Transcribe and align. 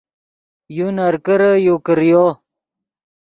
یو 0.77 0.87
نرکرے 0.97 1.51
یو 1.65 1.75
کریو 1.85 2.23